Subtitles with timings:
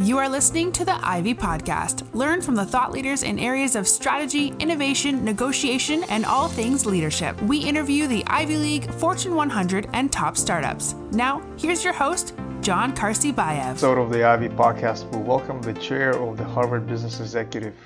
[0.00, 2.12] You are listening to the Ivy Podcast.
[2.14, 7.40] Learn from the thought leaders in areas of strategy, innovation, negotiation, and all things leadership.
[7.42, 10.96] We interview the Ivy League, Fortune 100, and top startups.
[11.12, 13.70] Now, here's your host, John Karsi-Bayev.
[13.70, 17.76] Episode of the Ivy Podcast, we welcome the chair of the Harvard Business Executive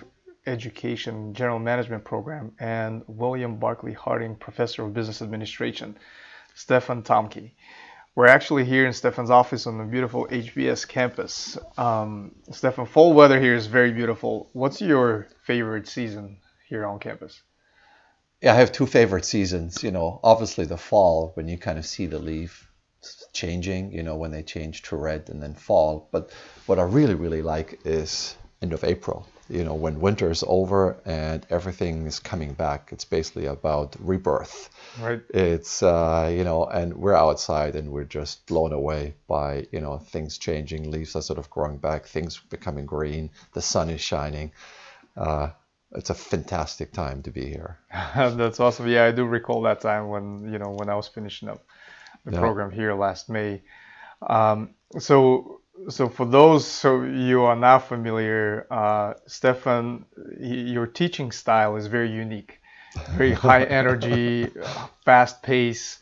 [0.46, 5.94] Education General Management Program and William Barclay Harding Professor of Business Administration,
[6.54, 7.50] Stefan Thomke.
[8.18, 11.56] We're actually here in Stefan's office on the beautiful HBS campus.
[11.76, 14.50] Um, Stefan, fall weather here is very beautiful.
[14.54, 17.40] What's your favorite season here on campus?
[18.42, 19.84] Yeah, I have two favorite seasons.
[19.84, 22.68] You know, obviously the fall when you kind of see the leaf
[23.32, 23.92] changing.
[23.92, 26.08] You know, when they change to red and then fall.
[26.10, 26.32] But
[26.66, 31.00] what I really really like is end of April you know, when winter is over
[31.04, 34.68] and everything is coming back, it's basically about rebirth.
[35.00, 35.22] Right.
[35.30, 39.98] It's, uh, you know, and we're outside and we're just blown away by, you know,
[39.98, 40.90] things changing.
[40.90, 44.52] Leaves are sort of growing back, things becoming green, the sun is shining.
[45.16, 45.50] Uh,
[45.92, 47.78] it's a fantastic time to be here.
[48.14, 48.88] That's awesome.
[48.88, 51.64] Yeah, I do recall that time when, you know, when I was finishing up
[52.24, 52.40] the yeah.
[52.40, 53.62] program here last May.
[54.20, 60.04] Um, so so for those so you are not familiar, uh, Stefan,
[60.40, 62.60] your teaching style is very unique,
[63.10, 64.48] very high energy,
[65.04, 65.98] fast pace.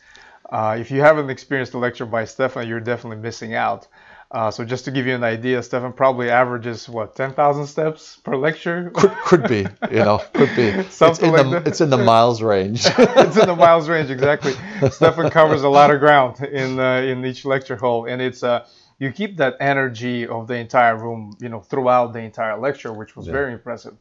[0.50, 3.88] Uh, if you haven't experienced a lecture by Stefan, you're definitely missing out.
[4.30, 8.36] Uh, so just to give you an idea, Stefan probably averages what 10,000 steps per
[8.36, 8.90] lecture.
[8.92, 10.82] Could, could be, you know, could be.
[10.90, 11.68] Something it's like the, that.
[11.68, 12.82] It's in the miles range.
[12.98, 14.54] it's in the miles range, exactly.
[14.90, 18.50] Stefan covers a lot of ground in uh, in each lecture hall, and it's a
[18.50, 18.66] uh,
[18.98, 23.14] you keep that energy of the entire room, you know, throughout the entire lecture, which
[23.14, 23.32] was yeah.
[23.32, 23.94] very impressive.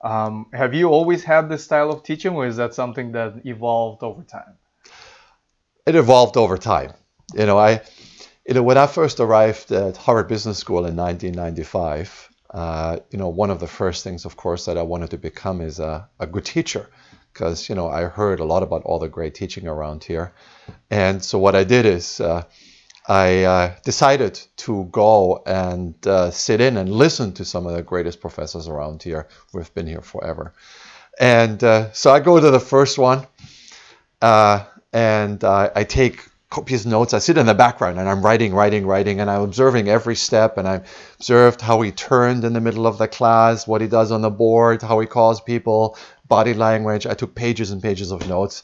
[0.00, 4.02] Um, have you always had this style of teaching, or is that something that evolved
[4.02, 4.54] over time?
[5.86, 6.92] It evolved over time.
[7.34, 7.82] You know, I,
[8.46, 13.28] you know, when I first arrived at Harvard Business School in 1995, uh, you know,
[13.28, 16.26] one of the first things, of course, that I wanted to become is a, a
[16.26, 16.88] good teacher,
[17.32, 20.32] because you know I heard a lot about all the great teaching around here,
[20.90, 22.20] and so what I did is.
[22.20, 22.44] Uh,
[23.08, 27.82] I uh, decided to go and uh, sit in and listen to some of the
[27.82, 30.52] greatest professors around here who have been here forever.
[31.18, 33.26] And uh, so I go to the first one
[34.20, 37.14] uh, and I take copious notes.
[37.14, 40.58] I sit in the background and I'm writing, writing, writing, and I'm observing every step.
[40.58, 40.82] And I
[41.18, 44.30] observed how he turned in the middle of the class, what he does on the
[44.30, 47.06] board, how he calls people, body language.
[47.06, 48.62] I took pages and pages of notes.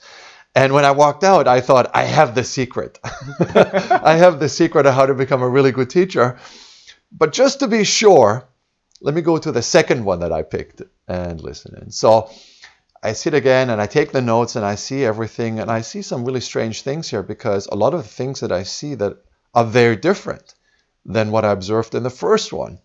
[0.54, 3.00] And when I walked out, I thought, I have the secret.
[3.04, 6.38] I have the secret of how to become a really good teacher.
[7.10, 8.44] But just to be sure,
[9.00, 11.90] let me go to the second one that I picked and listen in.
[11.90, 12.30] So
[13.02, 16.02] I sit again and I take the notes and I see everything and I see
[16.02, 19.16] some really strange things here because a lot of the things that I see that
[19.54, 20.54] are very different
[21.04, 22.78] than what I observed in the first one.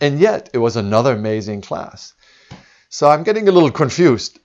[0.00, 2.14] And yet it was another amazing class.
[2.88, 4.38] So I'm getting a little confused.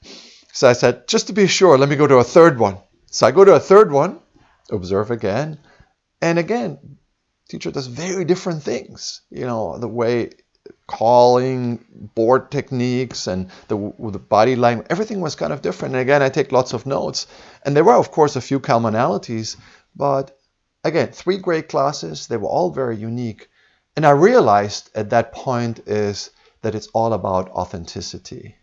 [0.57, 2.79] So I said, just to be sure, let me go to a third one.
[3.12, 4.18] So I go to a third one,
[4.72, 5.59] observe again,
[6.19, 6.97] and again,
[7.47, 9.22] teacher does very different things.
[9.29, 10.31] You know, the way
[10.88, 11.85] calling,
[12.16, 15.94] board techniques, and the, the body language, everything was kind of different.
[15.94, 17.28] And again, I take lots of notes.
[17.63, 19.57] And there were, of course, a few commonalities,
[19.95, 20.39] but
[20.84, 22.25] again, three great classes.
[22.25, 23.47] They were all very unique.
[23.95, 26.31] And I realized at that point is
[26.63, 28.56] that it's all about authenticity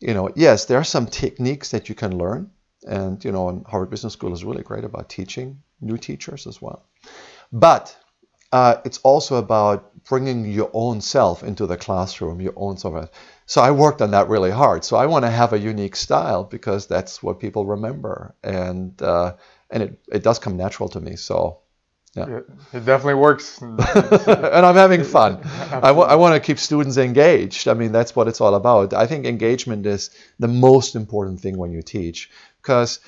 [0.00, 2.50] you know, yes, there are some techniques that you can learn,
[2.86, 6.60] and you know, and Harvard Business School is really great about teaching new teachers as
[6.60, 6.84] well.
[7.52, 7.96] But
[8.52, 13.10] uh, it's also about bringing your own self into the classroom, your own self.
[13.46, 14.84] So I worked on that really hard.
[14.84, 19.34] So I want to have a unique style because that's what people remember, and uh,
[19.70, 21.16] and it, it does come natural to me.
[21.16, 21.60] So
[22.14, 22.38] yeah.
[22.38, 23.58] It, it definitely works.
[23.62, 25.40] and I'm having fun.
[25.44, 27.68] I, w- I want to keep students engaged.
[27.68, 28.92] I mean, that's what it's all about.
[28.92, 33.00] I think engagement is the most important thing when you teach because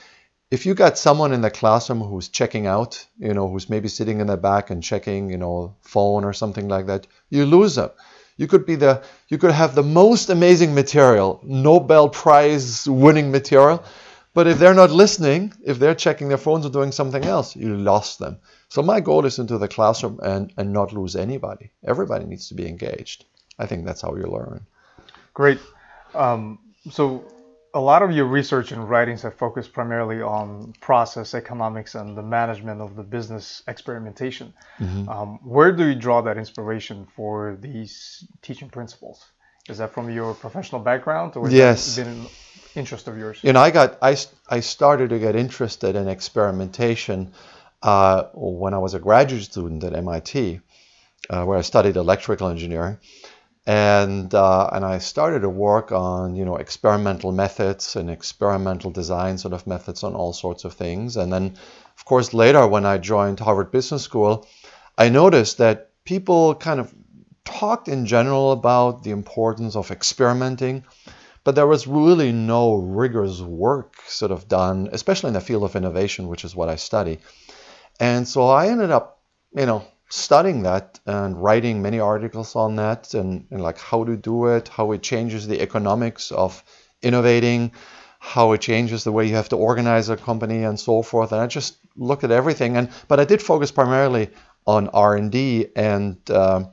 [0.53, 4.21] if you got someone in the classroom who's checking out, you know, who's maybe sitting
[4.21, 7.91] in the back and checking, you know, phone or something like that, you lose them.
[8.37, 13.83] You could be the, you could have the most amazing material, Nobel Prize winning material,
[14.35, 17.77] but if they're not listening, if they're checking their phones or doing something else, you
[17.77, 18.39] lost them.
[18.73, 21.73] So my goal is into the classroom and, and not lose anybody.
[21.85, 23.27] Everybody needs to be engaged.
[23.59, 24.65] I think that's how you learn.
[25.35, 25.59] Great.
[26.15, 26.59] Um,
[26.91, 27.23] so
[27.75, 32.23] a lot of your research and writings have focused primarily on process economics and the
[32.23, 34.55] management of the business experimentation.
[34.79, 35.07] Mm-hmm.
[35.07, 39.23] Um, where do you draw that inspiration for these teaching principles?
[39.69, 41.97] Is that from your professional background, or yes.
[41.97, 42.27] been an
[42.75, 43.39] interest of yours?
[43.43, 44.17] You know, I got I,
[44.49, 47.33] I started to get interested in experimentation
[47.83, 50.61] uh, when I was a graduate student at MIT.
[51.31, 52.99] uh, where I studied electrical engineering,
[53.67, 59.39] and uh, and I started to work on you know experimental methods and experimental design
[59.39, 61.17] sort of methods on all sorts of things.
[61.17, 61.55] And then,
[61.97, 64.47] of course, later when I joined Harvard Business School,
[64.99, 66.93] I noticed that people kind of
[67.45, 70.85] talked in general about the importance of experimenting,
[71.45, 75.77] but there was really no rigorous work sort of done, especially in the field of
[75.77, 77.19] innovation, which is what I study.
[78.01, 79.23] And so I ended up,
[79.55, 84.17] you know, studying that and writing many articles on that and, and, like how to
[84.17, 86.63] do it, how it changes the economics of
[87.01, 87.73] innovating,
[88.19, 91.33] how it changes the way you have to organize a company and so forth.
[91.33, 92.77] And I just looked at everything.
[92.77, 94.31] And but I did focus primarily
[94.67, 96.65] on R&D and uh,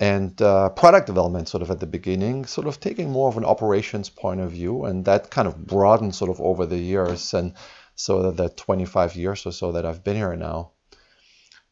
[0.00, 3.44] and uh, product development sort of at the beginning, sort of taking more of an
[3.44, 7.54] operations point of view, and that kind of broadened sort of over the years, and
[7.98, 10.70] so that the 25 years or so that I've been here now.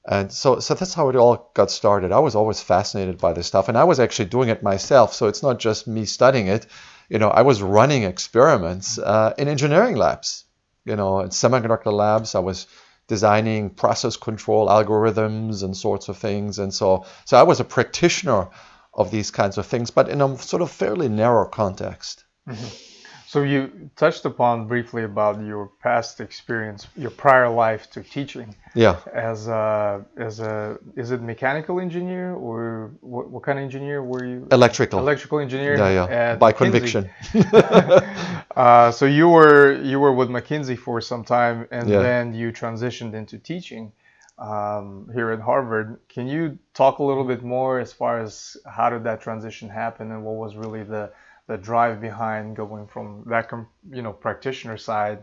[0.09, 2.11] And so, so that's how it all got started.
[2.11, 5.15] I was always fascinated by this stuff, and I was actually doing it myself.
[5.15, 6.67] So it's not just me studying it.
[7.09, 10.45] You know, I was running experiments uh, in engineering labs.
[10.85, 12.67] You know, in semiconductor labs, I was
[13.07, 16.59] designing process control algorithms and sorts of things.
[16.59, 18.49] And so, so I was a practitioner
[18.93, 22.25] of these kinds of things, but in a sort of fairly narrow context.
[22.49, 22.96] Mm-hmm.
[23.29, 28.55] So you touched upon briefly about your past experience, your prior life to teaching.
[28.75, 29.01] Yeah.
[29.13, 34.25] As a as a is it mechanical engineer or what, what kind of engineer were
[34.25, 34.47] you?
[34.53, 35.01] Electrical.
[35.01, 35.77] Electrical engineer.
[35.77, 36.37] Yeah, yeah.
[36.37, 36.57] By McKinsey.
[36.57, 37.11] conviction.
[38.57, 42.03] uh, so you were you were with McKinsey for some time, and yeah.
[42.03, 43.91] then you transitioned into teaching
[44.39, 45.99] um, here at Harvard.
[46.09, 50.13] Can you talk a little bit more as far as how did that transition happen,
[50.13, 51.11] and what was really the
[51.47, 53.51] the drive behind going from that
[53.91, 55.23] you know practitioner side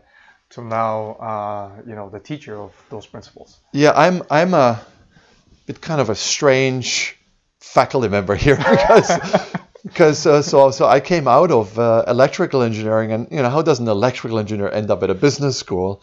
[0.50, 3.60] to now uh, you know the teacher of those principles.
[3.72, 4.80] Yeah i'm i'm a
[5.66, 7.16] bit kind of a strange
[7.60, 9.10] faculty member here because
[9.82, 13.62] because uh, so so I came out of uh, electrical engineering and you know how
[13.62, 16.02] does an electrical engineer end up at a business school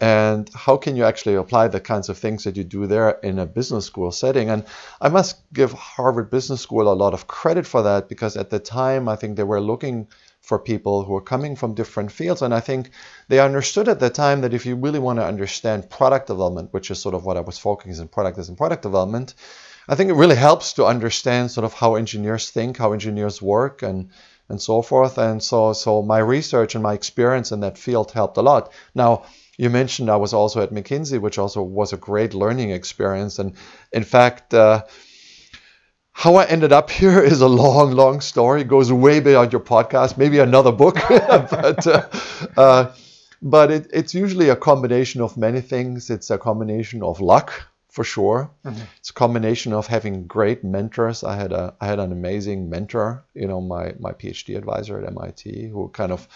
[0.00, 3.38] and how can you actually apply the kinds of things that you do there in
[3.38, 4.48] a business school setting?
[4.50, 4.64] And
[5.00, 8.58] i must give harvard business school a lot of credit for that because at the
[8.58, 10.08] time i think they were looking
[10.40, 12.42] for people who are coming from different fields.
[12.42, 12.90] And i think
[13.28, 16.90] they understood at the time that if you really want to understand product development which
[16.90, 19.34] is sort of what i was focusing on product as in product development
[19.88, 23.82] i think it really helps to understand sort of how engineers think how engineers work
[23.82, 24.10] and
[24.50, 25.16] and so forth.
[25.16, 28.72] And so so my research and my experience in that field helped a lot.
[28.94, 29.22] Now
[29.60, 33.38] you mentioned I was also at McKinsey, which also was a great learning experience.
[33.38, 33.52] And
[33.92, 34.84] in fact, uh,
[36.12, 38.62] how I ended up here is a long, long story.
[38.62, 40.96] It goes way beyond your podcast, maybe another book.
[41.08, 42.08] but uh,
[42.56, 42.92] uh,
[43.42, 46.08] but it, it's usually a combination of many things.
[46.08, 47.52] It's a combination of luck,
[47.90, 48.50] for sure.
[48.64, 48.82] Mm-hmm.
[48.98, 51.22] It's a combination of having great mentors.
[51.22, 55.06] I had a I had an amazing mentor, you know, my my PhD advisor at
[55.06, 56.26] MIT, who kind of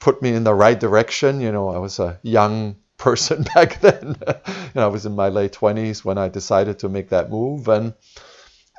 [0.00, 1.40] put me in the right direction.
[1.40, 4.16] You know, I was a young person back then.
[4.26, 7.68] you know, I was in my late 20s when I decided to make that move,
[7.68, 7.94] and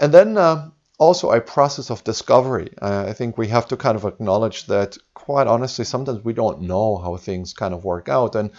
[0.02, 2.74] and then uh, also a process of discovery.
[2.82, 6.62] Uh, I think we have to kind of acknowledge that, quite honestly, sometimes we don't
[6.62, 8.52] know how things kind of work out, and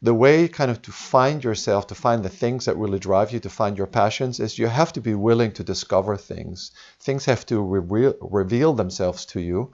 [0.00, 3.40] the way kind of to find yourself, to find the things that really drive you,
[3.40, 6.70] to find your passions, is you have to be willing to discover things.
[7.00, 9.72] Things have to re- reveal themselves to you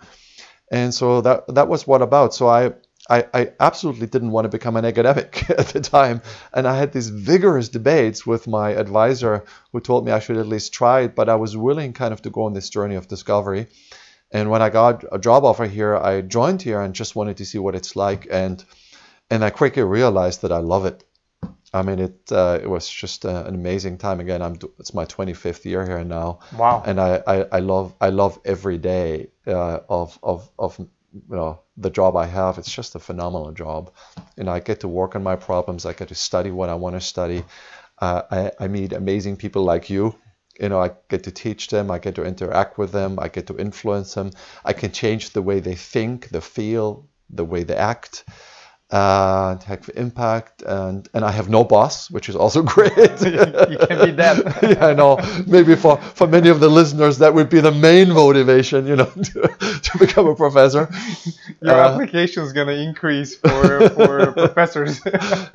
[0.75, 2.35] and so that that was what about.
[2.35, 2.73] So I,
[3.09, 6.21] I, I absolutely didn't want to become an academic at the time,
[6.52, 10.49] and I had these vigorous debates with my advisor, who told me I should at
[10.49, 11.14] least try it.
[11.14, 13.69] But I was willing, kind of, to go on this journey of discovery.
[14.33, 17.47] And when I got a job offer here, I joined here and just wanted to
[17.47, 18.26] see what it's like.
[18.28, 18.64] And
[19.31, 21.04] and I quickly realized that I love it.
[21.75, 24.21] I mean, it uh, it was just uh, an amazing time.
[24.21, 26.38] Again, I'm it's my 25th year here now.
[26.57, 26.85] Wow.
[26.87, 31.61] And I, I, I love I love every day uh, of of of you know
[31.76, 32.59] the job I have.
[32.59, 33.90] It's just a phenomenal job,
[34.38, 35.85] and I get to work on my problems.
[35.85, 37.45] I get to study what I want to study.
[37.99, 40.14] Uh, I I meet amazing people like you.
[40.61, 41.90] You know, I get to teach them.
[41.90, 43.19] I get to interact with them.
[43.19, 44.31] I get to influence them.
[44.64, 48.25] I can change the way they think, the feel, the way they act
[48.90, 52.92] and have impact and and I have no boss which is also great.
[53.24, 54.58] You can be that.
[54.74, 55.18] Yeah, I know.
[55.46, 59.06] Maybe for for many of the listeners that would be the main motivation you know
[59.06, 60.88] to, to become a professor.
[61.62, 65.00] Your uh, application is going to increase for for professors.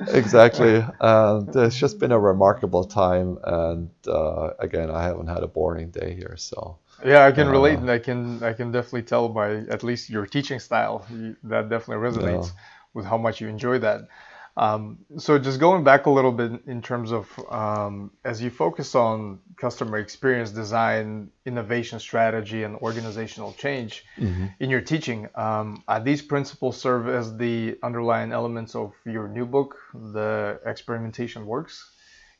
[0.08, 0.84] Exactly.
[1.00, 5.90] And it's just been a remarkable time and uh, again I haven't had a boring
[5.90, 6.78] day here so.
[7.02, 10.10] Yeah, I can uh, relate, and I can I can definitely tell by at least
[10.10, 11.06] your teaching style
[11.44, 12.48] that definitely resonates.
[12.48, 12.60] Yeah
[12.94, 14.08] with how much you enjoy that.
[14.56, 18.94] Um, so just going back a little bit in terms of um, as you focus
[18.94, 24.46] on customer experience design, innovation strategy, and organizational change mm-hmm.
[24.58, 29.46] in your teaching, um, are these principles serve as the underlying elements of your new
[29.46, 31.92] book, The Experimentation Works?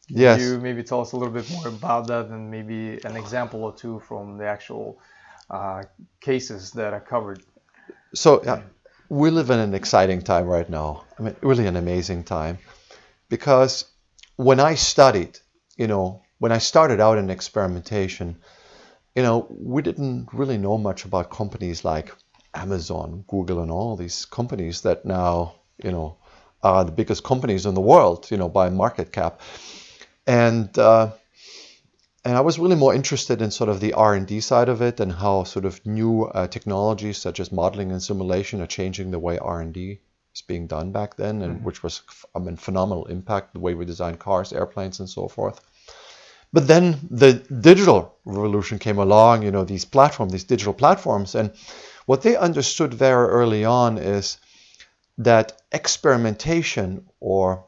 [0.09, 0.41] Can yes.
[0.41, 3.73] you maybe tell us a little bit more about that and maybe an example or
[3.73, 4.99] two from the actual
[5.49, 5.85] uh,
[6.21, 7.45] cases that are covered?
[8.13, 8.63] So, yeah
[9.11, 11.05] we live in an exciting time right now.
[11.19, 12.59] I mean, really an amazing time.
[13.29, 13.85] Because
[14.37, 15.39] when I studied,
[15.77, 18.37] you know, when I started out in experimentation,
[19.17, 22.15] you know, we didn't really know much about companies like
[22.55, 26.17] Amazon, Google, and all these companies that now, you know,
[26.63, 29.41] are the biggest companies in the world, you know, by market cap.
[30.27, 31.11] And uh,
[32.25, 35.13] and I was really more interested in sort of the R&D side of it and
[35.13, 39.39] how sort of new uh, technologies such as modeling and simulation are changing the way
[39.39, 40.01] R&D
[40.35, 41.65] is being done back then, and mm-hmm.
[41.65, 42.03] which was
[42.35, 45.61] I mean phenomenal impact the way we design cars, airplanes, and so forth.
[46.53, 51.53] But then the digital revolution came along, you know, these platforms, these digital platforms, and
[52.07, 54.39] what they understood very early on is
[55.19, 57.65] that experimentation or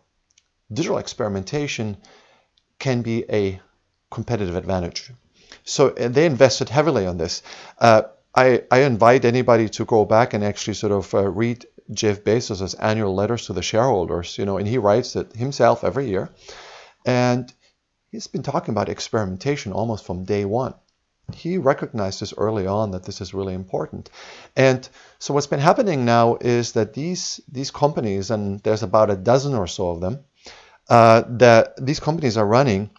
[0.73, 1.97] digital experimentation
[2.79, 3.61] can be a
[4.13, 5.11] competitive advantage.
[5.65, 7.43] So they invested heavily on this.
[7.79, 8.03] Uh,
[8.35, 12.75] I, I, invite anybody to go back and actually sort of uh, read Jeff Bezos'
[12.79, 16.31] annual letters to the shareholders, you know, and he writes it himself every year.
[17.05, 17.53] And
[18.11, 20.75] he's been talking about experimentation almost from day one.
[21.35, 24.11] He recognized this early on that this is really important.
[24.57, 24.89] And
[25.19, 29.55] so what's been happening now is that these these companies, and there's about a dozen
[29.55, 30.25] or so of them,
[30.89, 32.91] uh, that these companies are running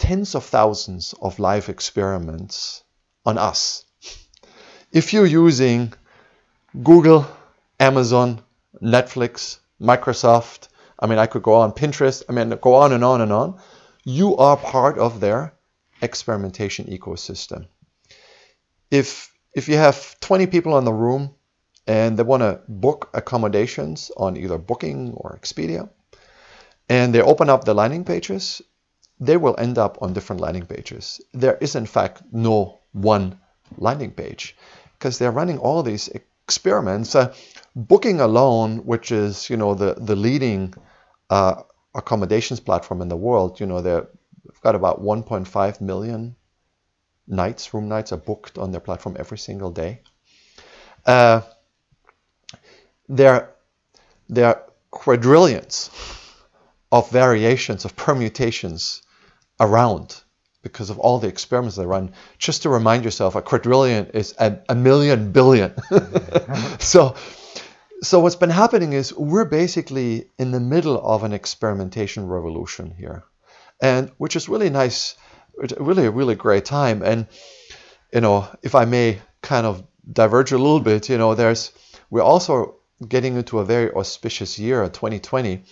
[0.00, 2.82] tens of thousands of live experiments
[3.24, 3.84] on us.
[4.90, 5.92] If you're using
[6.82, 7.26] Google,
[7.78, 8.40] Amazon,
[8.82, 13.20] Netflix, Microsoft, I mean, I could go on Pinterest, I mean, go on and on
[13.20, 13.60] and on,
[14.04, 15.54] you are part of their
[16.02, 17.66] experimentation ecosystem.
[18.90, 21.34] If, if you have 20 people in the room
[21.86, 25.90] and they want to book accommodations on either Booking or Expedia,
[26.88, 28.62] and they open up the landing pages
[29.20, 31.20] they will end up on different landing pages.
[31.32, 33.38] There is, in fact, no one
[33.76, 34.56] landing page
[34.98, 37.14] because they're running all these experiments.
[37.14, 37.32] Uh,
[37.76, 40.74] booking alone, which is you know the the leading
[41.28, 41.62] uh,
[41.94, 44.06] accommodations platform in the world, you know they've
[44.62, 46.34] got about 1.5 million
[47.30, 50.02] nights, room nights are booked on their platform every single day.
[51.06, 51.40] Uh,
[53.08, 53.50] there,
[54.28, 55.90] there are quadrillions
[56.92, 59.02] of variations of permutations
[59.60, 60.22] around
[60.62, 62.12] because of all the experiments they run.
[62.38, 65.74] Just to remind yourself, a quadrillion is a, a million billion.
[66.78, 67.14] so,
[68.02, 73.24] so what's been happening is we're basically in the middle of an experimentation revolution here,
[73.80, 75.14] and which is really nice,
[75.78, 77.02] really a really great time.
[77.02, 77.26] And
[78.12, 81.72] you know, if I may kind of diverge a little bit, you know, there's
[82.10, 82.76] we're also
[83.06, 85.62] getting into a very auspicious year, 2020,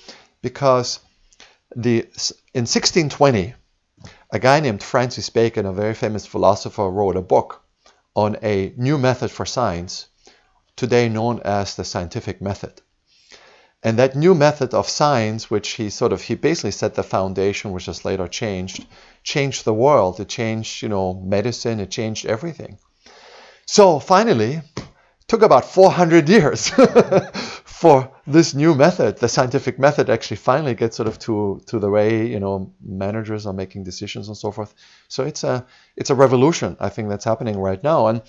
[0.41, 1.01] because
[1.77, 2.01] the
[2.55, 3.55] in 1620
[4.31, 7.63] a guy named Francis Bacon, a very famous philosopher, wrote a book
[8.15, 10.07] on a new method for science,
[10.77, 12.83] today known as the scientific method.
[13.83, 17.71] And that new method of science, which he sort of he basically set the foundation,
[17.71, 18.85] which was later changed,
[19.23, 20.19] changed the world.
[20.19, 21.79] It changed, you know, medicine.
[21.79, 22.79] It changed everything.
[23.67, 24.63] So finally,
[25.29, 26.73] took about 400 years
[27.79, 31.89] for this new method, the scientific method, actually finally gets sort of to to the
[31.89, 34.75] way you know managers are making decisions and so forth.
[35.07, 35.65] So it's a
[35.97, 38.23] it's a revolution I think that's happening right now, and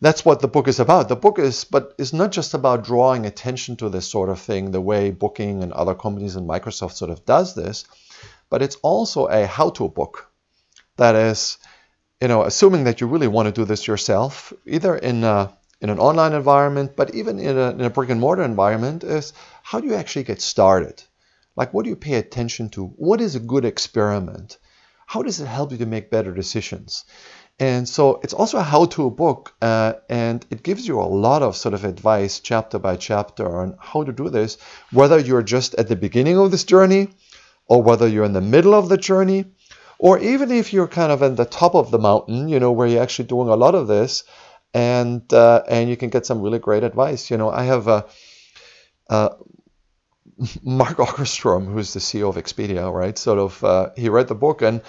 [0.00, 1.08] that's what the book is about.
[1.08, 4.70] The book is, but it's not just about drawing attention to this sort of thing,
[4.70, 7.84] the way Booking and other companies and Microsoft sort of does this,
[8.48, 10.30] but it's also a how-to book.
[10.96, 11.58] That is,
[12.22, 15.90] you know, assuming that you really want to do this yourself, either in a, in
[15.90, 19.80] an online environment, but even in a, in a brick and mortar environment, is how
[19.80, 21.02] do you actually get started?
[21.56, 22.86] Like, what do you pay attention to?
[22.96, 24.58] What is a good experiment?
[25.06, 27.04] How does it help you to make better decisions?
[27.58, 31.42] And so it's also a how to book, uh, and it gives you a lot
[31.42, 34.58] of sort of advice, chapter by chapter, on how to do this,
[34.92, 37.08] whether you're just at the beginning of this journey,
[37.66, 39.46] or whether you're in the middle of the journey,
[39.98, 42.86] or even if you're kind of at the top of the mountain, you know, where
[42.86, 44.24] you're actually doing a lot of this,
[44.76, 47.30] and uh, and you can get some really great advice.
[47.30, 48.04] You know, I have a,
[49.08, 49.30] uh,
[50.62, 53.16] Mark Okerstrom, who's the CEO of Expedia, right?
[53.16, 54.82] Sort of, uh, he read the book and.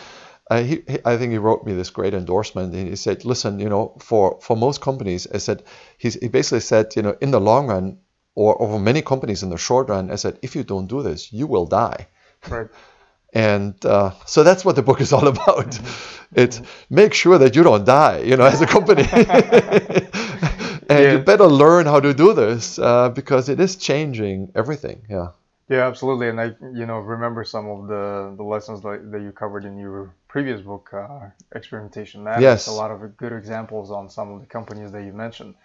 [0.50, 2.74] Uh, he, I think he wrote me this great endorsement.
[2.74, 5.64] And he said, "Listen, you know, for, for most companies, I said,
[5.98, 7.98] he's, he basically said, you know, in the long run,
[8.34, 11.34] or, or many companies in the short run, I said, if you don't do this,
[11.34, 12.08] you will die.
[12.48, 12.68] Right.
[13.34, 15.72] And uh, so that's what the book is all about.
[15.72, 16.40] Mm-hmm.
[16.40, 19.04] It's make sure that you don't die, you know, as a company.
[19.12, 21.12] and yeah.
[21.12, 25.06] you better learn how to do this uh, because it is changing everything.
[25.10, 25.30] Yeah.
[25.70, 26.30] Yeah, absolutely.
[26.30, 29.78] And I, you know, remember some of the, the lessons that, that you covered in
[29.78, 32.42] your previous book, uh, Experimentation Matters.
[32.42, 32.68] Yes.
[32.68, 35.56] A lot of good examples on some of the companies that you mentioned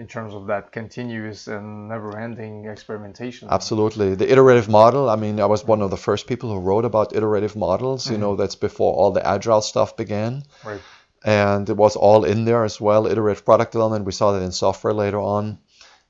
[0.00, 3.48] in terms of that continuous and never-ending experimentation.
[3.50, 5.10] Absolutely, the iterative model.
[5.10, 8.04] I mean, I was one of the first people who wrote about iterative models.
[8.04, 8.14] Mm-hmm.
[8.14, 10.44] You know, that's before all the agile stuff began.
[10.64, 10.80] Right.
[11.22, 13.06] And it was all in there as well.
[13.06, 14.06] Iterative product development.
[14.06, 15.58] We saw that in software later on,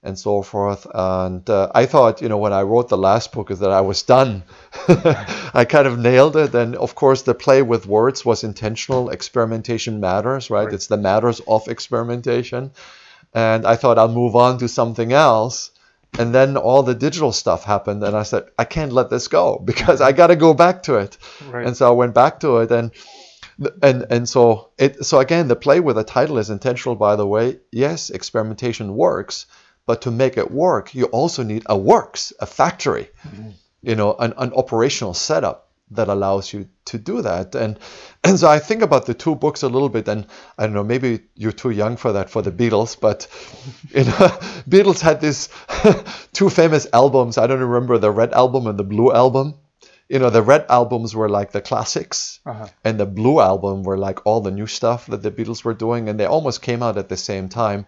[0.05, 0.87] and so forth.
[0.95, 3.81] And uh, I thought, you know, when I wrote the last book, is that I
[3.81, 4.45] was done.
[5.53, 6.55] I kind of nailed it.
[6.55, 9.11] And of course, the play with words was intentional.
[9.11, 10.67] Experimentation matters, right?
[10.67, 10.75] right.
[10.75, 12.71] It's the matters of experimentation
[13.35, 15.71] and I thought I'll move on to something else.
[16.19, 19.59] And then all the digital stuff happened, and I said, I can't let this go
[19.65, 21.17] because I got to go back to it.
[21.49, 21.67] Right.
[21.67, 22.91] And so I went back to it, and
[23.83, 26.97] and and so it so again the play with the title is intentional.
[26.97, 29.47] By the way, yes, experimentation works,
[29.87, 33.51] but to make it work, you also need a works, a factory, mm-hmm.
[33.83, 37.55] you know, an, an operational setup that allows you to do that.
[37.55, 37.79] And
[38.23, 40.27] and so I think about the two books a little bit, and
[40.59, 43.27] I don't know, maybe you're too young for that for the Beatles, but
[43.95, 44.11] you know,
[44.69, 45.49] Beatles had these
[46.33, 47.39] two famous albums.
[47.39, 49.55] I don't remember the red album and the blue album.
[50.09, 52.67] You know, the red albums were like the classics, uh-huh.
[52.85, 56.09] and the blue album were like all the new stuff that the Beatles were doing,
[56.09, 57.87] and they almost came out at the same time.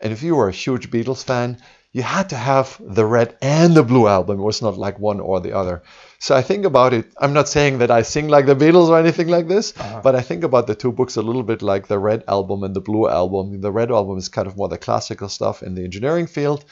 [0.00, 1.58] And if you were a huge Beatles fan,
[1.92, 4.38] you had to have the red and the blue album.
[4.38, 5.82] It was not like one or the other.
[6.20, 7.06] So I think about it.
[7.18, 10.00] I'm not saying that I sing like the Beatles or anything like this, uh-huh.
[10.02, 12.74] but I think about the two books a little bit like the red album and
[12.74, 13.60] the blue album.
[13.60, 16.64] The red album is kind of more the classical stuff in the engineering field,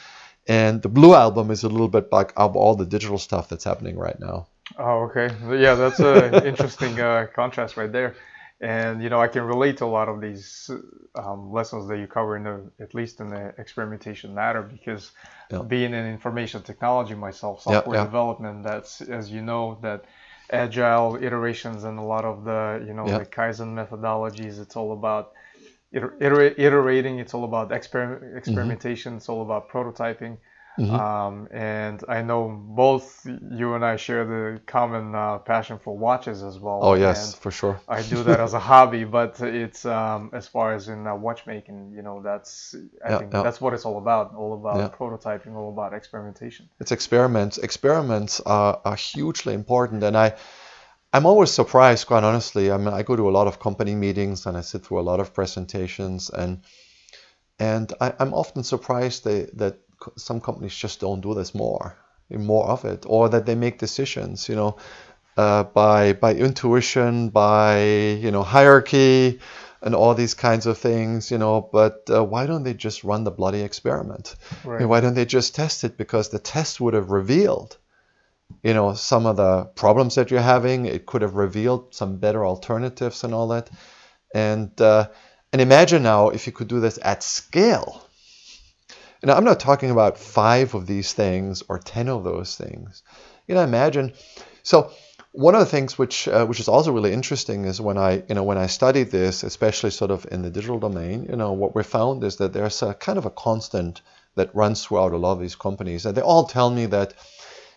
[0.47, 3.97] and the blue album is a little bit like all the digital stuff that's happening
[3.97, 4.47] right now.
[4.77, 5.33] Oh, okay.
[5.57, 8.15] Yeah, that's an interesting uh, contrast right there
[8.59, 10.69] and you know I can relate to a lot of these
[11.15, 15.11] um, lessons that you cover in the at least in the experimentation matter because
[15.51, 15.61] yeah.
[15.61, 18.05] being in information technology myself, software yeah, yeah.
[18.05, 20.05] development, that's as you know that
[20.49, 24.59] agile iterations and a lot of the you know the Kaizen methodologies.
[24.59, 25.33] It's all about
[25.93, 27.19] iter- iterating.
[27.19, 28.37] It's all about exper- mm-hmm.
[28.37, 29.11] experimentation.
[29.11, 29.17] Mm-hmm.
[29.17, 30.37] It's all about prototyping.
[30.77, 30.93] Mm-hmm.
[30.93, 36.43] Um, and I know both you and I share the common uh, passion for watches
[36.43, 36.79] as well.
[36.83, 37.81] Oh yes, and for sure.
[37.87, 41.93] I do that as a hobby, but it's um, as far as in uh, watchmaking,
[41.95, 43.41] you know, that's I yeah, think yeah.
[43.41, 44.35] that's what it's all about.
[44.35, 44.89] All about yeah.
[44.89, 46.69] prototyping, all about experimentation.
[46.79, 47.57] It's experiments.
[47.57, 50.35] Experiments are, are hugely important, and I.
[51.13, 52.69] I'm always surprised, quite honestly.
[52.69, 55.07] I mean, I go to a lot of company meetings and I sit through a
[55.09, 56.61] lot of presentations, and
[57.57, 59.79] and I, am often surprised they, that
[60.15, 61.95] some companies just don't do this more,
[62.29, 64.77] more of it, or that they make decisions, you know,
[65.37, 67.83] uh, by by intuition, by
[68.21, 69.39] you know hierarchy,
[69.81, 71.69] and all these kinds of things, you know.
[71.71, 74.35] But uh, why don't they just run the bloody experiment?
[74.63, 74.85] Right.
[74.85, 75.97] why don't they just test it?
[75.97, 77.77] Because the test would have revealed,
[78.63, 80.85] you know, some of the problems that you're having.
[80.85, 83.69] It could have revealed some better alternatives and all that.
[84.33, 85.09] And uh,
[85.53, 88.06] and imagine now if you could do this at scale
[89.23, 93.03] now, I'm not talking about five of these things or ten of those things.
[93.47, 94.13] You know, imagine.
[94.63, 94.91] So,
[95.31, 98.35] one of the things which uh, which is also really interesting is when I you
[98.35, 101.75] know when I studied this, especially sort of in the digital domain, you know, what
[101.75, 104.01] we found is that there's a kind of a constant
[104.35, 107.13] that runs throughout a lot of these companies, and they all tell me that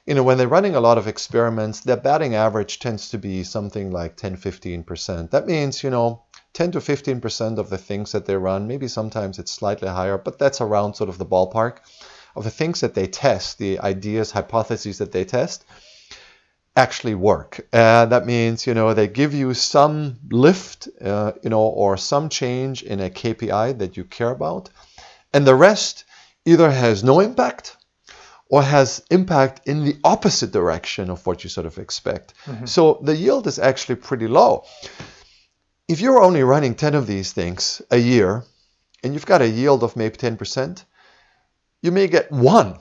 [0.07, 3.45] you know, when they're running a lot of experiments, their batting average tends to be
[3.45, 5.31] something like 10, 15%.
[5.31, 9.39] That means, you know, 10 to 15% of the things that they run, maybe sometimes
[9.39, 11.79] it's slightly higher, but that's around sort of the ballpark
[12.35, 15.65] of the things that they test, the ideas, hypotheses that they test,
[16.77, 17.61] actually work.
[17.73, 22.29] Uh, that means, you know, they give you some lift, uh, you know, or some
[22.29, 24.71] change in a KPI that you care about,
[25.33, 26.05] and the rest
[26.45, 27.77] either has no impact
[28.49, 32.35] or has impact in the opposite direction of what you sort of expect.
[32.47, 32.67] Mm-hmm.
[32.67, 34.65] So the yield is actually pretty low
[35.91, 38.45] if you're only running 10 of these things a year
[39.03, 40.85] and you've got a yield of maybe 10%,
[41.83, 42.79] you may get one.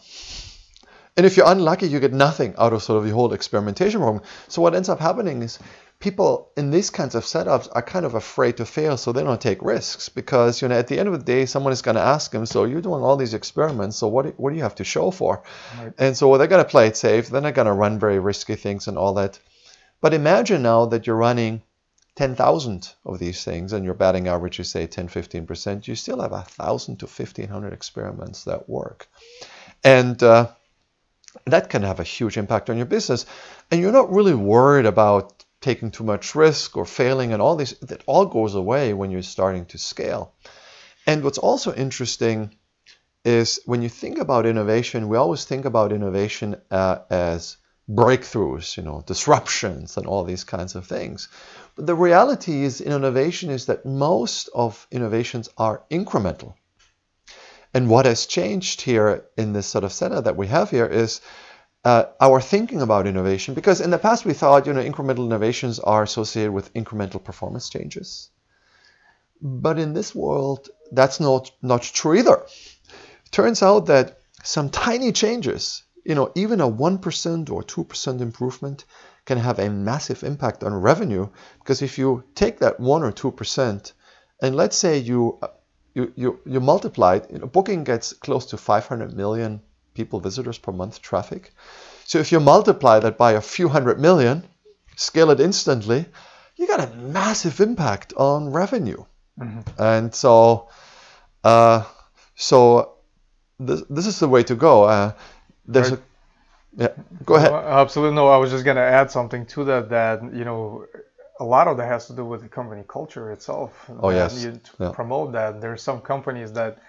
[1.18, 4.24] And if you're unlucky, you get nothing out of sort of the whole experimentation program.
[4.48, 5.58] So what ends up happening is
[5.98, 9.42] people in these kinds of setups are kind of afraid to fail, so they don't
[9.42, 12.02] take risks because you know at the end of the day, someone is going to
[12.16, 14.84] ask them, "So you're doing all these experiments, so what what do you have to
[14.84, 15.42] show for?"
[15.78, 15.94] Right.
[15.98, 17.28] And so they're going to play it safe.
[17.28, 19.40] They're not going to run very risky things and all that.
[20.00, 21.64] But imagine now that you're running
[22.20, 26.32] 10,000 of these things and your batting average is say 10 15%, you still have
[26.32, 29.08] 1,000 to 1,500 experiments that work.
[29.86, 30.50] And uh,
[31.46, 33.26] that can have a huge impact on your business.
[33.72, 37.72] And you're not really worried about taking too much risk or failing and all this.
[37.84, 40.34] That all goes away when you're starting to scale.
[41.08, 42.54] And what's also interesting
[43.24, 47.56] is when you think about innovation, we always think about innovation uh, as
[47.90, 51.28] breakthroughs, you know, disruptions and all these kinds of things.
[51.76, 56.54] But the reality is in innovation is that most of innovations are incremental.
[57.74, 61.22] And what has changed here in this sort of setup that we have here is
[61.86, 65.80] uh, our thinking about innovation, because in the past we thought, you know, incremental innovations
[65.80, 68.30] are associated with incremental performance changes.
[69.42, 72.36] But in this world, that's not, not true either.
[72.36, 78.86] It Turns out that some tiny changes, you know, even a 1% or 2% improvement
[79.26, 81.28] can have a massive impact on revenue
[81.60, 83.92] because if you take that 1 or 2%
[84.42, 85.40] and let's say you
[85.96, 89.60] you, you, you multiply it, you know, booking gets close to 500 million
[89.96, 91.52] people visitors per month traffic.
[92.06, 94.44] So if you multiply that by a few hundred million,
[94.96, 96.06] scale it instantly,
[96.56, 99.04] you got a massive impact on revenue.
[99.40, 99.82] Mm-hmm.
[99.82, 100.70] And so
[101.44, 101.84] uh,
[102.36, 102.96] so
[103.60, 104.84] this, this is the way to go.
[104.84, 105.14] Uh,
[105.74, 106.00] there's right.
[106.00, 106.88] a, yeah,
[107.26, 107.52] go ahead.
[107.52, 108.16] absolutely.
[108.16, 110.86] No, I was just going to add something to that, that, you know,
[111.40, 113.90] a lot of that has to do with the company culture itself.
[114.02, 114.44] Oh, yes.
[114.44, 114.92] You yeah.
[114.92, 115.62] promote that.
[115.62, 116.80] There's some companies that,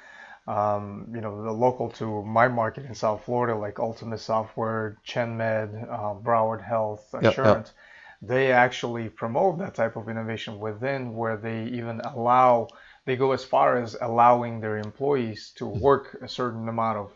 [0.46, 5.70] um, you know, the local to my market in South Florida, like Ultimate Software, ChenMed,
[5.90, 7.72] uh, Broward Health, Assurance,
[8.22, 12.68] they actually promote that type of innovation within where they even allow–
[13.06, 17.10] they go as far as allowing their employees to work a certain amount of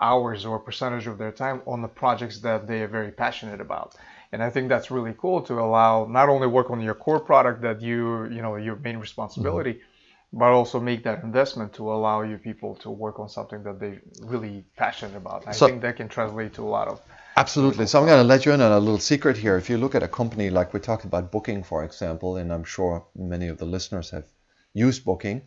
[0.00, 3.94] hours or percentage of their time on the projects that they are very passionate about.
[4.32, 7.62] And I think that's really cool to allow not only work on your core product
[7.62, 10.38] that you, you know, your main responsibility, mm-hmm.
[10.38, 14.02] but also make that investment to allow you people to work on something that they're
[14.20, 15.44] really passionate about.
[15.46, 17.00] I so, think that can translate to a lot of
[17.38, 17.86] Absolutely.
[17.86, 19.58] So I'm going to let you in on a little secret here.
[19.58, 22.64] If you look at a company like we talked about Booking, for example, and I'm
[22.64, 24.24] sure many of the listeners have
[24.72, 25.42] used Booking.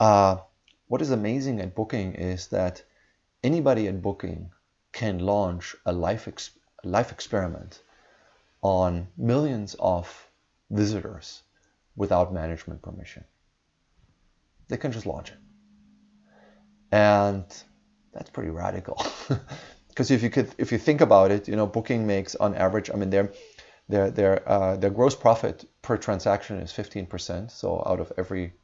[0.00, 0.38] Uh,
[0.86, 2.82] what is amazing at Booking is that
[3.44, 4.50] anybody at Booking
[4.92, 7.82] can launch a life, ex- life experiment
[8.62, 10.28] on millions of
[10.70, 11.42] visitors
[11.94, 13.24] without management permission.
[14.68, 15.38] They can just launch it.
[16.90, 17.44] And
[18.12, 19.04] that's pretty radical.
[19.88, 22.90] Because if you could, if you think about it, you know, Booking makes on average,
[22.92, 23.30] I mean, they're
[23.88, 27.50] their their uh, their gross profit per transaction is 15%.
[27.50, 28.54] So out of every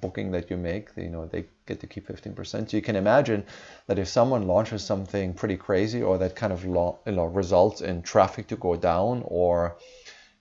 [0.00, 2.70] booking that you make, you know they get to keep 15%.
[2.70, 3.44] So you can imagine
[3.86, 6.72] that if someone launches something pretty crazy or that kind of you
[7.06, 9.76] know, results in traffic to go down or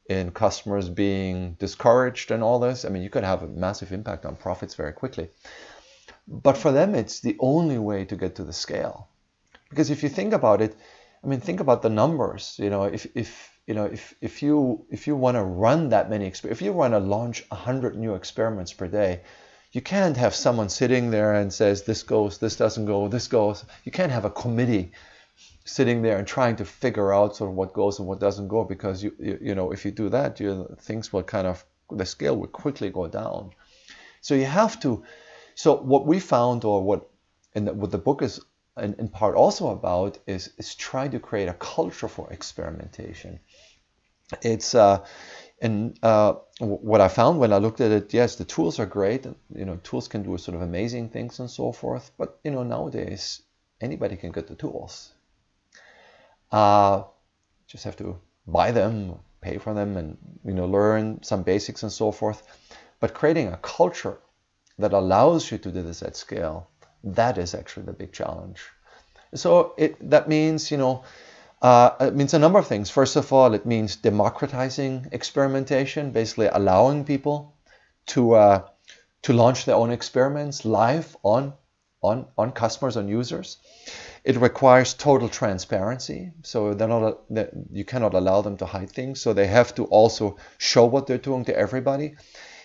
[0.10, 4.26] in customers being discouraged and all this, I mean you could have a massive impact
[4.26, 5.30] on profits very quickly.
[6.28, 9.08] But for them, it's the only way to get to the scale.
[9.70, 10.76] Because if you think about it,
[11.24, 12.56] I mean, think about the numbers.
[12.60, 16.10] You know, if if you know, if, if you if you want to run that
[16.10, 19.22] many if you want to launch 100 new experiments per day,
[19.72, 23.66] you can't have someone sitting there and says this goes, this doesn't go, this goes.
[23.84, 24.92] You can't have a committee
[25.66, 28.64] sitting there and trying to figure out sort of what goes and what doesn't go
[28.64, 32.06] because you you, you know if you do that, you things will kind of the
[32.06, 33.52] scale will quickly go down.
[34.22, 35.04] So you have to.
[35.56, 37.10] So what we found, or what
[37.54, 38.40] and what the book is
[38.78, 43.40] in, in part also about, is is try to create a culture for experimentation
[44.42, 45.06] it's uh,
[45.62, 49.26] and uh, what I found when I looked at it, yes, the tools are great.
[49.26, 52.12] And, You know, tools can do sort of amazing things and so forth.
[52.18, 53.42] But you know, nowadays
[53.82, 55.14] anybody can get the tools.
[56.52, 57.04] Uh,
[57.68, 61.92] just have to buy them, pay for them, and you know, learn some basics and
[61.92, 62.44] so forth.
[63.00, 64.18] But creating a culture
[64.80, 66.70] that allows you to do this at scale,
[67.04, 68.62] that is actually the big challenge.
[69.34, 71.04] So it that means you know
[71.62, 72.90] uh, it means a number of things.
[72.90, 77.56] First of all, it means democratizing experimentation, basically allowing people
[78.08, 78.68] to uh,
[79.24, 81.54] to launch their own experiments live on
[82.02, 83.58] on on customers on users.
[84.24, 89.20] It requires total transparency, so they're not they're, you cannot allow them to hide things.
[89.22, 92.16] So they have to also show what they're doing to everybody.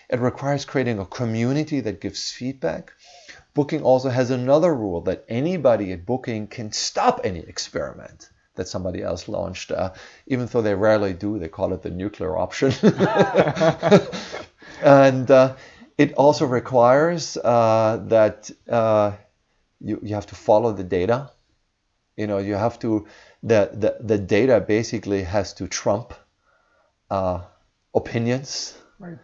[0.07, 2.91] It requires creating a community that gives feedback.
[3.55, 9.01] Booking also has another rule that anybody at Booking can stop any experiment that somebody
[9.01, 9.71] else launched.
[9.71, 9.93] Uh,
[10.27, 12.71] even though they rarely do, they call it the nuclear option.
[14.83, 15.55] and uh,
[15.97, 19.13] it also requires uh, that uh,
[19.79, 21.31] you, you have to follow the data.
[22.15, 23.07] You know, you have to,
[23.41, 26.13] the, the, the data basically has to trump
[27.09, 27.41] uh,
[27.95, 28.77] opinions.
[28.99, 29.17] Right.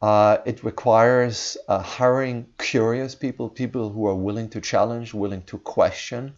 [0.00, 6.34] Uh, it requires hiring curious people, people who are willing to challenge, willing to question,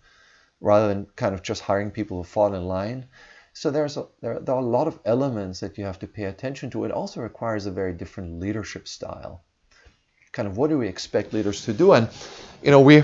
[0.61, 3.07] rather than kind of just hiring people who fall in line.
[3.53, 6.25] So there's a, there, there are a lot of elements that you have to pay
[6.25, 6.85] attention to.
[6.85, 9.43] It also requires a very different leadership style.
[10.33, 11.93] Kind of what do we expect leaders to do?
[11.93, 12.09] And
[12.63, 13.03] you know we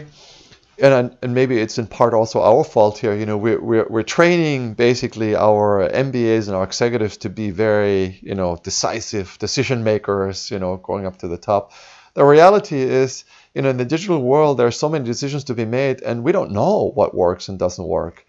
[0.79, 3.15] and, and maybe it's in part also our fault here.
[3.15, 8.19] You know, we're, we're, we're training basically our MBAs and our executives to be very,
[8.23, 11.73] you know, decisive decision makers, you know, going up to the top.
[12.15, 13.25] The reality is,
[13.57, 16.23] you know, in the digital world, there are so many decisions to be made, and
[16.23, 18.27] we don't know what works and doesn't work.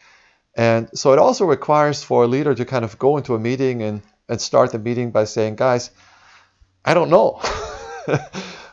[0.56, 3.84] And so it also requires for a leader to kind of go into a meeting
[3.84, 5.92] and, and start the meeting by saying, guys,
[6.86, 7.42] I don't know.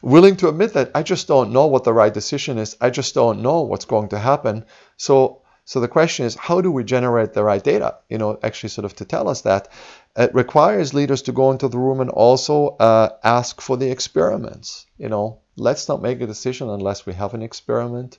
[0.01, 2.77] willing to admit that I just don't know what the right decision is.
[2.81, 4.65] I just don't know what's going to happen.
[4.97, 7.97] So so the question is, how do we generate the right data?
[8.11, 9.69] You know, actually, sort of to tell us that
[10.15, 14.87] it requires leaders to go into the room and also uh, ask for the experiments.
[14.99, 18.19] You know, let's not make a decision unless we have an experiment.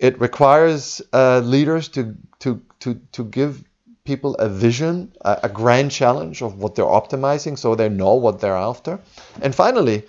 [0.00, 3.62] It requires uh, leaders to to to to give
[4.04, 8.40] people a vision, a, a grand challenge of what they're optimizing, so they know what
[8.40, 8.98] they're after.
[9.40, 10.02] And finally,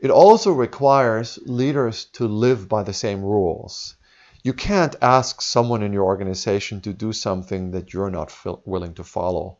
[0.00, 3.95] it also requires leaders to live by the same rules.
[4.46, 8.30] You can't ask someone in your organization to do something that you're not
[8.64, 9.58] willing to follow.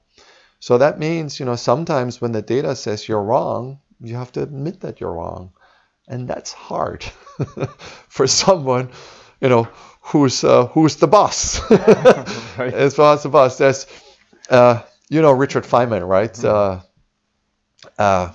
[0.61, 4.43] So that means, you know, sometimes when the data says you're wrong, you have to
[4.43, 5.51] admit that you're wrong.
[6.07, 7.03] And that's hard
[8.09, 8.91] for someone,
[9.41, 9.67] you know,
[10.01, 11.69] who's uh, who's the boss.
[12.57, 12.73] right.
[12.73, 13.87] As far as the boss, that's
[14.51, 16.33] uh, you know Richard Feynman, right?
[16.33, 16.83] Mm-hmm.
[17.99, 18.33] Uh, uh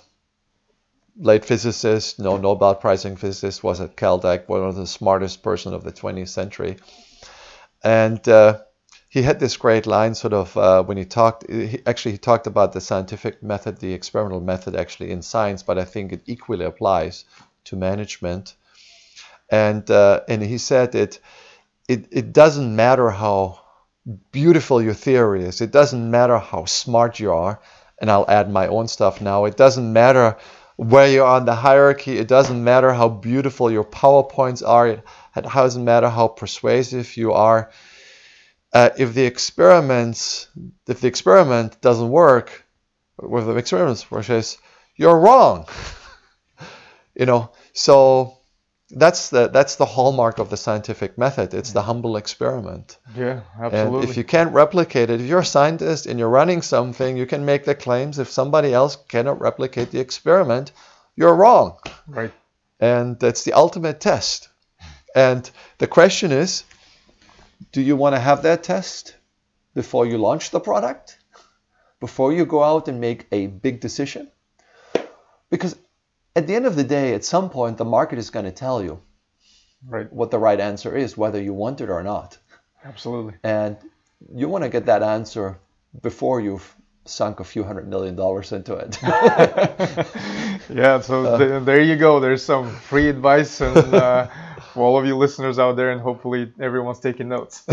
[1.21, 5.83] late physicist, no Nobel Prizing physicist, was at Caltech, one of the smartest person of
[5.83, 6.77] the 20th century.
[7.83, 8.61] And uh,
[9.07, 12.47] he had this great line sort of uh, when he talked, he, actually he talked
[12.47, 16.65] about the scientific method, the experimental method actually in science, but I think it equally
[16.65, 17.25] applies
[17.65, 18.55] to management.
[19.49, 21.19] And, uh, and he said it,
[21.87, 23.59] it, it doesn't matter how
[24.31, 25.61] beautiful your theory is.
[25.61, 27.61] It doesn't matter how smart you are.
[27.99, 29.45] And I'll add my own stuff now.
[29.45, 30.37] It doesn't matter
[30.81, 32.17] where you're on the hierarchy.
[32.17, 34.87] It doesn't matter how beautiful your PowerPoints are.
[34.87, 37.69] It doesn't matter how persuasive you are.
[38.73, 40.47] Uh, if the experiments,
[40.87, 42.65] if the experiment doesn't work,
[43.17, 44.57] with the experiments, which is
[44.95, 45.67] you're wrong.
[47.15, 48.39] you know, so
[48.95, 51.53] that's the that's the hallmark of the scientific method.
[51.53, 51.85] It's the mm.
[51.85, 52.97] humble experiment.
[53.15, 54.01] Yeah, absolutely.
[54.01, 57.25] And if you can't replicate it, if you're a scientist and you're running something, you
[57.25, 58.19] can make the claims.
[58.19, 60.71] If somebody else cannot replicate the experiment,
[61.15, 61.77] you're wrong.
[62.07, 62.31] Right.
[62.79, 64.49] And that's the ultimate test.
[65.15, 66.63] And the question is,
[67.71, 69.15] do you want to have that test
[69.73, 71.17] before you launch the product?
[71.99, 74.31] Before you go out and make a big decision?
[75.49, 75.75] Because
[76.35, 78.83] at the end of the day, at some point, the market is going to tell
[78.83, 79.01] you
[79.87, 80.11] right.
[80.11, 82.37] what the right answer is, whether you want it or not.
[82.83, 83.33] Absolutely.
[83.43, 83.77] And
[84.33, 85.59] you want to get that answer
[86.01, 88.97] before you've sunk a few hundred million dollars into it.
[90.69, 92.19] yeah, so uh, th- there you go.
[92.19, 94.27] There's some free advice and uh,
[94.73, 97.63] for all of you listeners out there, and hopefully everyone's taking notes.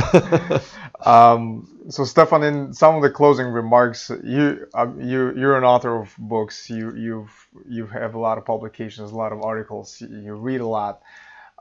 [1.06, 5.96] um, so, Stefan, in some of the closing remarks, you uh, you you're an author
[5.96, 6.68] of books.
[6.70, 10.00] You you've you have a lot of publications, a lot of articles.
[10.00, 11.02] You read a lot.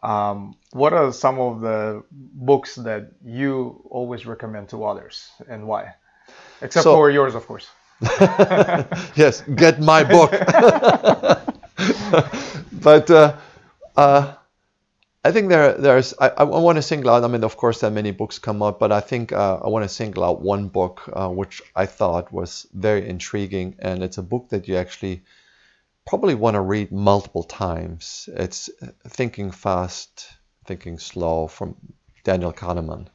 [0.04, 5.96] Um, what are some of the books that you always recommend to others, and why?
[6.62, 7.68] Except so, for yours, of course.
[9.16, 10.32] yes, get my book.
[12.72, 13.36] but uh,
[13.96, 14.34] uh,
[15.24, 17.24] I think there there's I, I want to single out.
[17.24, 19.70] I mean, of course, there are many books come out, but I think uh, I
[19.70, 24.18] want to single out one book uh, which I thought was very intriguing, and it's
[24.18, 25.24] a book that you actually
[26.06, 28.30] probably want to read multiple times.
[28.32, 28.70] It's
[29.08, 30.28] Thinking Fast,
[30.66, 31.76] Thinking Slow from
[32.24, 33.08] Daniel Kahneman.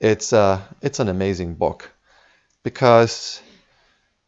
[0.00, 1.91] It's uh, it's an amazing book
[2.62, 3.40] because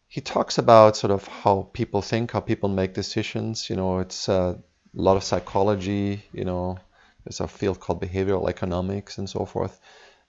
[0.09, 3.69] he talks about sort of how people think, how people make decisions.
[3.69, 4.59] You know, it's a
[4.93, 6.23] lot of psychology.
[6.33, 6.79] You know,
[7.25, 9.81] there's a field called behavioral economics and so forth.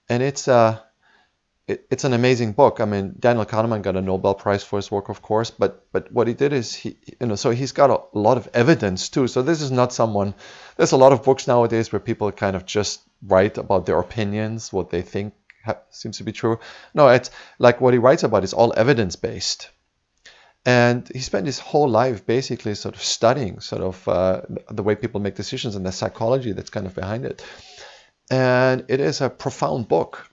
[0.10, 0.84] And it's a
[1.68, 2.80] it, it's an amazing book.
[2.80, 6.12] I mean, Daniel Kahneman got a Nobel Prize for his work, of course, but but
[6.12, 9.28] what he did is he you know so he's got a, lot of evidence too.
[9.28, 10.36] So this is not someone.
[10.78, 14.72] There's a lot of books nowadays where people kind of just write about their opinions,
[14.72, 15.34] what they think
[15.90, 16.60] seems to be true.
[16.94, 19.70] No, it's like what he writes about is all evidence based.
[20.66, 24.96] And he spent his whole life basically sort of studying sort of uh, the way
[24.96, 27.44] people make decisions and the psychology that's kind of behind it.
[28.32, 30.28] And it is a profound book.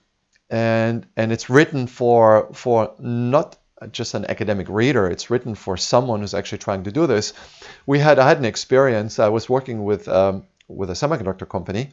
[0.49, 3.57] And, and it's written for, for not
[3.91, 7.33] just an academic reader, it's written for someone who's actually trying to do this.
[7.85, 11.91] We had, I had an experience, I was working with, um, with a semiconductor company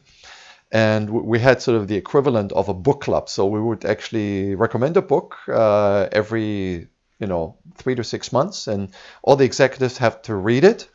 [0.71, 3.27] and we had sort of the equivalent of a book club.
[3.29, 6.87] So we would actually recommend a book uh, every,
[7.19, 8.89] you know, three to six months, and
[9.21, 10.87] all the executives have to read it,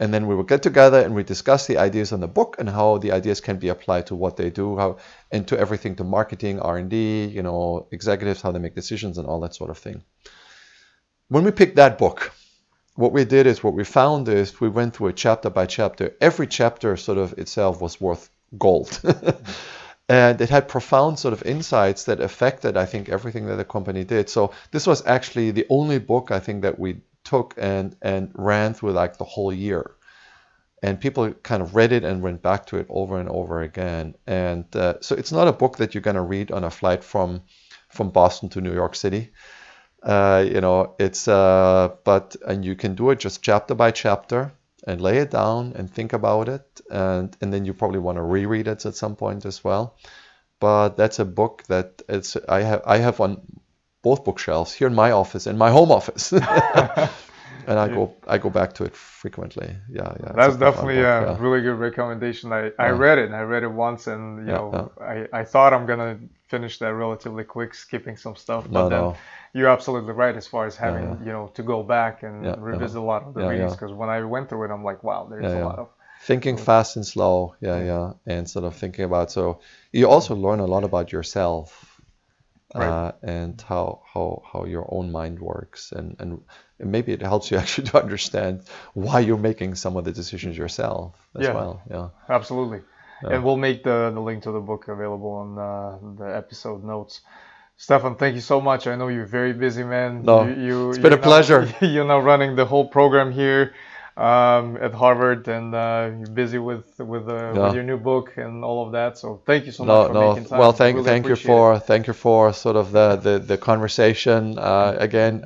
[0.00, 2.70] and then we would get together and we discuss the ideas on the book and
[2.70, 4.96] how the ideas can be applied to what they do, how
[5.30, 9.18] and to everything to marketing, R and D, you know, executives, how they make decisions,
[9.18, 10.02] and all that sort of thing.
[11.28, 12.32] When we picked that book,
[12.94, 16.16] what we did is what we found is we went through a chapter by chapter.
[16.20, 19.00] Every chapter sort of itself was worth gold.
[20.08, 24.04] and it had profound sort of insights that affected, I think, everything that the company
[24.04, 24.30] did.
[24.30, 28.72] So this was actually the only book I think that we took and and ran
[28.72, 29.94] through like the whole year.
[30.82, 34.14] And people kind of read it and went back to it over and over again.
[34.26, 37.02] And uh, so it's not a book that you're going to read on a flight
[37.04, 37.42] from
[37.88, 39.32] from Boston to New York City.
[40.02, 44.52] Uh, you know, it's uh, but and you can do it just chapter by chapter
[44.88, 48.22] and lay it down and think about it and and then you probably want to
[48.22, 49.96] reread it at some point as well.
[50.60, 53.40] But that's a book that it's i have i have on
[54.02, 56.32] both bookshelves here in my office in my home office.
[57.68, 57.94] And i yeah.
[57.96, 59.76] go i go back to it frequently.
[59.90, 61.36] Yeah yeah that's definitely a yeah.
[61.38, 62.50] really good recommendation.
[62.50, 65.84] I i read it i read it once and you know i i thought i'm
[65.84, 69.16] gonna finish that relatively quick skipping some stuff but no, then no
[69.54, 71.26] you're absolutely right as far as having yeah, yeah.
[71.26, 74.08] you know to go back and yeah, revisit a lot of the readings because when
[74.08, 75.88] I went through it, I'm like, wow, there's a lot of
[76.22, 79.30] thinking fast and slow, yeah, yeah, and sort of thinking about.
[79.30, 79.60] So
[79.92, 81.84] you also learn a lot about yourself.
[82.74, 82.86] Right.
[82.86, 85.90] Uh, and how, how how your own mind works.
[85.90, 86.42] And, and
[86.78, 91.14] maybe it helps you actually to understand why you're making some of the decisions yourself
[91.34, 91.82] as yeah, well.
[91.90, 92.08] Yeah.
[92.28, 92.80] Absolutely
[93.22, 97.20] and we'll make the, the link to the book available on uh, the episode notes
[97.80, 98.88] Stefan, thank you so much.
[98.88, 100.22] I know you're very busy, man.
[100.24, 101.72] No, you, you, it's been a now, pleasure.
[101.80, 103.72] You're now running the whole program here
[104.16, 107.66] um, at Harvard, and uh, you're busy with with, uh, yeah.
[107.66, 109.16] with, your new book and all of that.
[109.16, 110.28] So thank you so no, much for no.
[110.32, 110.58] making time.
[110.58, 111.80] Well, thank really thank you for it.
[111.80, 114.58] thank you for sort of the the, the conversation.
[114.58, 115.44] Uh, again,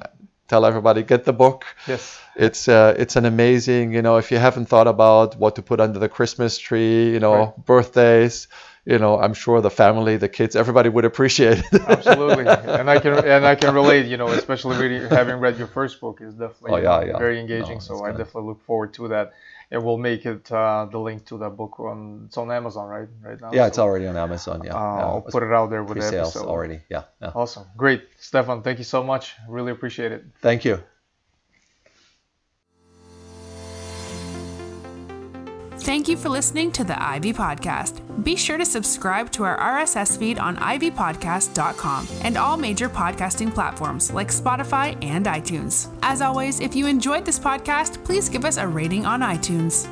[0.53, 1.65] tell everybody get the book.
[1.87, 2.21] Yes.
[2.37, 3.93] It's uh, it's an amazing.
[3.97, 7.21] You know, if you haven't thought about what to put under the Christmas tree, you
[7.21, 7.67] know, right.
[7.67, 8.49] birthdays
[8.85, 11.83] you know, I'm sure the family, the kids, everybody would appreciate it.
[11.87, 14.07] Absolutely, and I can and I can relate.
[14.07, 17.19] You know, especially reading, having read your first book is definitely oh, yeah, yeah.
[17.19, 17.75] very engaging.
[17.75, 19.35] No, so I definitely look forward to that,
[19.73, 23.09] and we'll make it uh, the link to that book on it's on Amazon right
[23.23, 23.51] right now.
[23.53, 24.63] Yeah, so, it's already on Amazon.
[24.65, 26.81] Yeah, uh, I'll put it out there with the episode already.
[26.91, 27.33] Yeah, yeah.
[27.35, 28.63] Awesome, great, Stefan.
[28.63, 29.35] Thank you so much.
[29.49, 30.25] Really appreciate it.
[30.41, 30.83] Thank you.
[35.83, 38.01] Thank you for listening to the Ivy Podcast.
[38.23, 44.13] Be sure to subscribe to our RSS feed on ivypodcast.com and all major podcasting platforms
[44.13, 45.93] like Spotify and iTunes.
[46.03, 49.89] As always, if you enjoyed this podcast, please give us a rating on iTunes.